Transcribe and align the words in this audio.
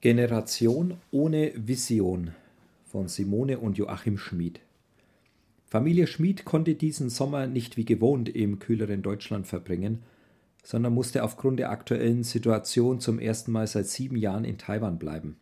Generation 0.00 0.94
ohne 1.10 1.52
Vision 1.56 2.30
von 2.84 3.08
Simone 3.08 3.58
und 3.58 3.78
Joachim 3.78 4.16
Schmid. 4.16 4.60
Familie 5.66 6.06
Schmid 6.06 6.44
konnte 6.44 6.76
diesen 6.76 7.10
Sommer 7.10 7.48
nicht 7.48 7.76
wie 7.76 7.84
gewohnt 7.84 8.28
im 8.28 8.60
kühleren 8.60 9.02
Deutschland 9.02 9.48
verbringen, 9.48 9.98
sondern 10.62 10.94
musste 10.94 11.24
aufgrund 11.24 11.58
der 11.58 11.70
aktuellen 11.70 12.22
Situation 12.22 13.00
zum 13.00 13.18
ersten 13.18 13.50
Mal 13.50 13.66
seit 13.66 13.88
sieben 13.88 14.14
Jahren 14.14 14.44
in 14.44 14.56
Taiwan 14.56 15.00
bleiben. 15.00 15.36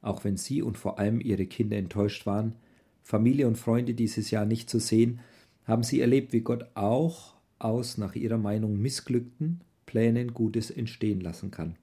Auch 0.00 0.24
wenn 0.24 0.38
sie 0.38 0.62
und 0.62 0.78
vor 0.78 0.98
allem 0.98 1.20
ihre 1.20 1.44
Kinder 1.44 1.76
enttäuscht 1.76 2.24
waren, 2.24 2.54
Familie 3.02 3.46
und 3.46 3.58
Freunde 3.58 3.92
dieses 3.92 4.30
Jahr 4.30 4.46
nicht 4.46 4.70
zu 4.70 4.80
sehen, 4.80 5.20
haben 5.66 5.82
sie 5.82 6.00
erlebt, 6.00 6.32
wie 6.32 6.40
Gott 6.40 6.64
auch 6.72 7.34
aus 7.58 7.98
nach 7.98 8.14
ihrer 8.14 8.38
Meinung 8.38 8.80
missglückten 8.80 9.60
Plänen 9.84 10.32
Gutes 10.32 10.70
entstehen 10.70 11.20
lassen 11.20 11.50
kann. 11.50 11.76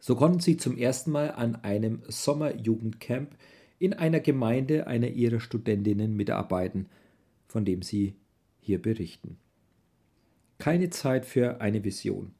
So 0.00 0.16
konnten 0.16 0.40
sie 0.40 0.56
zum 0.56 0.76
ersten 0.76 1.10
Mal 1.10 1.32
an 1.32 1.56
einem 1.56 2.02
Sommerjugendcamp 2.08 3.36
in 3.78 3.92
einer 3.92 4.20
Gemeinde 4.20 4.86
einer 4.86 5.08
ihrer 5.08 5.40
Studentinnen 5.40 6.16
mitarbeiten, 6.16 6.86
von 7.46 7.64
dem 7.64 7.82
sie 7.82 8.14
hier 8.60 8.80
berichten. 8.80 9.38
Keine 10.58 10.90
Zeit 10.90 11.24
für 11.24 11.60
eine 11.60 11.84
Vision. 11.84 12.32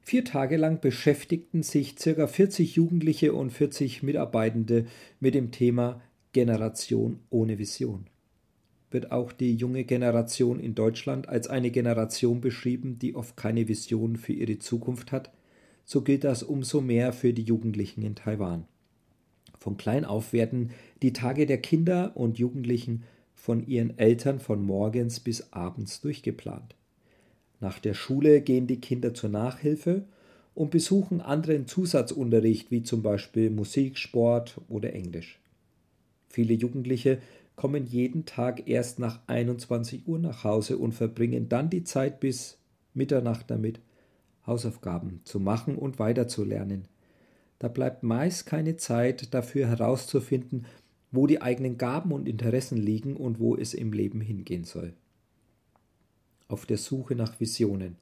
Vier 0.00 0.24
Tage 0.24 0.56
lang 0.56 0.80
beschäftigten 0.80 1.64
sich 1.64 1.96
ca. 1.96 2.28
40 2.28 2.76
Jugendliche 2.76 3.32
und 3.32 3.50
40 3.50 4.04
Mitarbeitende 4.04 4.86
mit 5.18 5.34
dem 5.34 5.50
Thema 5.50 6.00
Generation 6.32 7.18
ohne 7.28 7.58
Vision. 7.58 8.06
Wird 8.92 9.10
auch 9.10 9.32
die 9.32 9.56
junge 9.56 9.82
Generation 9.82 10.60
in 10.60 10.76
Deutschland 10.76 11.28
als 11.28 11.48
eine 11.48 11.72
Generation 11.72 12.40
beschrieben, 12.40 13.00
die 13.00 13.16
oft 13.16 13.36
keine 13.36 13.66
Vision 13.66 14.16
für 14.16 14.32
ihre 14.32 14.58
Zukunft 14.58 15.10
hat, 15.10 15.32
so 15.86 16.02
gilt 16.02 16.24
das 16.24 16.42
umso 16.42 16.82
mehr 16.82 17.12
für 17.14 17.32
die 17.32 17.44
Jugendlichen 17.44 18.02
in 18.02 18.16
Taiwan. 18.16 18.66
Von 19.58 19.78
klein 19.78 20.04
auf 20.04 20.32
werden 20.32 20.70
die 21.00 21.14
Tage 21.14 21.46
der 21.46 21.58
Kinder 21.58 22.12
und 22.14 22.38
Jugendlichen 22.38 23.04
von 23.34 23.66
ihren 23.66 23.98
Eltern 23.98 24.40
von 24.40 24.62
morgens 24.62 25.20
bis 25.20 25.52
abends 25.52 26.00
durchgeplant. 26.00 26.74
Nach 27.60 27.78
der 27.78 27.94
Schule 27.94 28.42
gehen 28.42 28.66
die 28.66 28.80
Kinder 28.80 29.14
zur 29.14 29.30
Nachhilfe 29.30 30.04
und 30.54 30.70
besuchen 30.70 31.20
anderen 31.20 31.66
Zusatzunterricht 31.66 32.70
wie 32.70 32.82
zum 32.82 33.02
Beispiel 33.02 33.50
Musik, 33.50 33.96
Sport 33.98 34.60
oder 34.68 34.92
Englisch. 34.92 35.38
Viele 36.28 36.54
Jugendliche 36.54 37.18
kommen 37.54 37.86
jeden 37.86 38.26
Tag 38.26 38.68
erst 38.68 38.98
nach 38.98 39.20
21 39.28 40.06
Uhr 40.06 40.18
nach 40.18 40.44
Hause 40.44 40.78
und 40.78 40.92
verbringen 40.92 41.48
dann 41.48 41.70
die 41.70 41.84
Zeit 41.84 42.20
bis 42.20 42.58
Mitternacht 42.92 43.50
damit, 43.50 43.80
Hausaufgaben 44.46 45.20
zu 45.24 45.40
machen 45.40 45.76
und 45.76 45.98
weiterzulernen. 45.98 46.86
Da 47.58 47.68
bleibt 47.68 48.02
meist 48.02 48.46
keine 48.46 48.76
Zeit 48.76 49.32
dafür 49.34 49.66
herauszufinden, 49.66 50.66
wo 51.10 51.26
die 51.26 51.40
eigenen 51.40 51.78
Gaben 51.78 52.12
und 52.12 52.28
Interessen 52.28 52.76
liegen 52.76 53.16
und 53.16 53.38
wo 53.38 53.56
es 53.56 53.74
im 53.74 53.92
Leben 53.92 54.20
hingehen 54.20 54.64
soll. 54.64 54.92
Auf 56.48 56.66
der 56.66 56.76
Suche 56.76 57.14
nach 57.14 57.40
Visionen. 57.40 57.96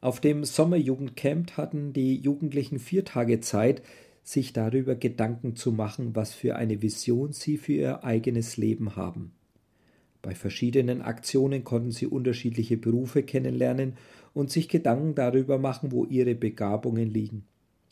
Auf 0.00 0.20
dem 0.20 0.44
Sommerjugendcamp 0.44 1.56
hatten 1.56 1.92
die 1.92 2.16
Jugendlichen 2.16 2.78
vier 2.78 3.04
Tage 3.04 3.40
Zeit, 3.40 3.82
sich 4.22 4.52
darüber 4.52 4.96
Gedanken 4.96 5.56
zu 5.56 5.72
machen, 5.72 6.16
was 6.16 6.34
für 6.34 6.56
eine 6.56 6.82
Vision 6.82 7.32
sie 7.32 7.56
für 7.56 7.72
ihr 7.72 8.04
eigenes 8.04 8.56
Leben 8.56 8.96
haben. 8.96 9.32
Bei 10.22 10.34
verschiedenen 10.34 11.02
Aktionen 11.02 11.64
konnten 11.64 11.92
sie 11.92 12.06
unterschiedliche 12.06 12.76
Berufe 12.76 13.22
kennenlernen 13.22 13.94
und 14.34 14.50
sich 14.50 14.68
Gedanken 14.68 15.14
darüber 15.14 15.58
machen, 15.58 15.92
wo 15.92 16.04
ihre 16.04 16.34
Begabungen 16.34 17.10
liegen. 17.10 17.44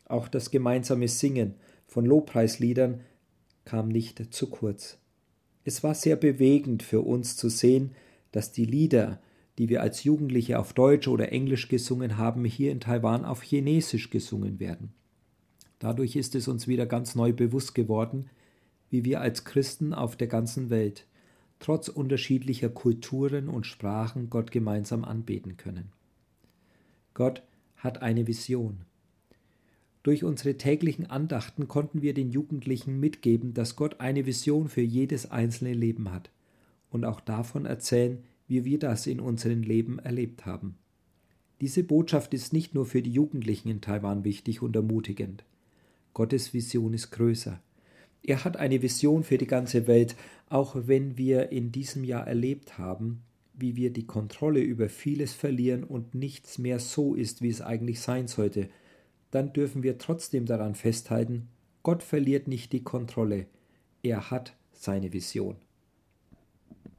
Auch 0.07 0.29
das 0.29 0.51
gemeinsame 0.51 1.09
Singen 1.09 1.55
von 1.87 2.05
Lobpreisliedern 2.05 3.01
kam 3.65 3.89
nicht 3.89 4.35
zu 4.35 4.51
kurz. 4.51 4.99
Es 5.65 5.83
war 5.83 5.95
sehr 5.95 6.17
bewegend 6.17 6.83
für 6.83 7.01
uns 7.01 7.37
zu 7.37 7.49
sehen, 7.49 7.93
dass 8.33 8.53
die 8.53 8.67
Lieder, 8.67 9.21
die 9.59 9.69
wir 9.69 9.81
als 9.81 10.05
Jugendliche 10.05 10.59
auf 10.59 10.73
Deutsch 10.73 11.09
oder 11.09 11.33
Englisch 11.33 11.69
gesungen 11.69 12.19
haben, 12.19 12.45
hier 12.45 12.73
in 12.73 12.81
Taiwan 12.81 13.25
auf 13.25 13.43
Chinesisch 13.43 14.11
gesungen 14.11 14.61
werden. 14.61 14.93
Dadurch 15.79 16.17
ist 16.17 16.35
es 16.35 16.49
uns 16.49 16.69
wieder 16.69 16.87
ganz 16.87 17.15
neu 17.15 17.33
bewusst 17.33 17.75
geworden, 17.75 18.27
wie 18.91 19.05
wir 19.05 19.21
als 19.21 19.45
Christen 19.45 19.95
auf 19.95 20.17
der 20.17 20.27
ganzen 20.27 20.71
Welt 20.71 21.07
trotz 21.65 21.89
unterschiedlicher 21.89 22.69
Kulturen 22.69 23.49
und 23.49 23.65
Sprachen 23.65 24.29
Gott 24.29 24.51
gemeinsam 24.51 25.03
anbeten 25.03 25.57
können. 25.57 25.93
Gott 27.15 27.43
hat 27.77 28.03
eine 28.03 28.27
Vision. 28.27 28.83
Durch 30.03 30.25
unsere 30.25 30.59
täglichen 30.59 31.09
Andachten 31.09 31.67
konnten 31.67 32.03
wir 32.03 32.13
den 32.13 32.31
Jugendlichen 32.31 33.01
mitgeben, 33.01 33.55
dass 33.55 33.77
Gott 33.77 33.99
eine 33.99 34.27
Vision 34.27 34.69
für 34.69 34.83
jedes 34.83 35.31
einzelne 35.31 35.73
Leben 35.73 36.13
hat 36.13 36.31
und 36.91 37.07
auch 37.07 37.23
davon 37.23 37.65
erzählen, 37.65 38.23
wie 38.47 38.67
wir 38.67 38.79
das 38.79 39.07
in 39.07 39.19
unserem 39.19 39.63
Leben 39.63 39.99
erlebt 39.99 40.45
haben. 40.45 40.77
Diese 41.63 41.83
Botschaft 41.83 42.35
ist 42.35 42.53
nicht 42.53 42.75
nur 42.75 42.85
für 42.85 43.01
die 43.01 43.13
Jugendlichen 43.13 43.71
in 43.71 43.81
Taiwan 43.81 44.23
wichtig 44.23 44.61
und 44.61 44.77
ermutigend. 44.77 45.45
Gottes 46.13 46.53
Vision 46.53 46.93
ist 46.93 47.11
größer. 47.11 47.59
Er 48.27 48.45
hat 48.45 48.57
eine 48.57 48.81
Vision 48.81 49.23
für 49.23 49.37
die 49.37 49.47
ganze 49.47 49.87
Welt, 49.87 50.17
auch 50.49 50.75
wenn 50.87 51.19
wir 51.19 51.53
in 51.53 51.73
diesem 51.73 52.05
Jahr 52.05 52.27
erlebt 52.27 52.79
haben, 52.79 53.23
wie 53.53 53.77
wir 53.77 53.93
die 53.93 54.07
Kontrolle 54.07 54.61
über 54.61 54.89
vieles 54.89 55.35
verlieren 55.35 55.85
und 55.85 56.15
nichts 56.15 56.57
mehr 56.59 56.79
so 56.79 57.15
ist, 57.15 57.43
wie 57.43 57.51
es 57.51 57.61
eigentlich 57.61 58.01
sein 58.01 58.27
sollte, 58.27 58.71
dann 59.31 59.53
dürfen 59.53 59.83
wir 59.83 59.99
trotzdem 59.99 60.47
daran 60.47 60.75
festhalten, 60.75 61.49
Gott 61.83 62.03
verliert 62.03 62.49
nicht 62.49 62.73
die 62.73 62.83
Kontrolle, 62.83 63.47
er 64.03 64.31
hat 64.31 64.57
seine 64.73 65.13
Vision. 65.13 65.57